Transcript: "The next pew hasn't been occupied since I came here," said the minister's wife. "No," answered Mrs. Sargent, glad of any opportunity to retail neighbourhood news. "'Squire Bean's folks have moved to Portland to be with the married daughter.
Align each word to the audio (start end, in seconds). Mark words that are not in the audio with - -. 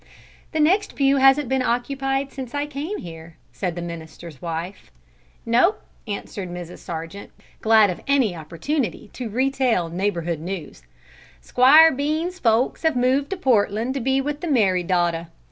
"The 0.51 0.59
next 0.59 0.95
pew 0.95 1.17
hasn't 1.17 1.47
been 1.47 1.61
occupied 1.61 2.31
since 2.31 2.55
I 2.55 2.65
came 2.65 2.97
here," 2.97 3.35
said 3.51 3.75
the 3.75 3.83
minister's 3.83 4.41
wife. 4.41 4.89
"No," 5.45 5.75
answered 6.07 6.49
Mrs. 6.49 6.79
Sargent, 6.79 7.29
glad 7.61 7.91
of 7.91 8.01
any 8.07 8.35
opportunity 8.35 9.11
to 9.13 9.29
retail 9.29 9.89
neighbourhood 9.89 10.39
news. 10.39 10.81
"'Squire 11.39 11.91
Bean's 11.91 12.39
folks 12.39 12.81
have 12.81 12.95
moved 12.95 13.29
to 13.29 13.37
Portland 13.37 13.93
to 13.93 13.99
be 13.99 14.19
with 14.21 14.41
the 14.41 14.47
married 14.49 14.87
daughter. 14.87 15.27